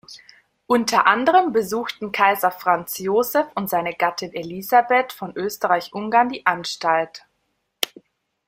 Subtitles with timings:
[0.65, 7.27] Unter anderem besuchten Kaiser Franz Joseph und seine Gattin Elisabeth von Österreich-Ungarn die Anstalt.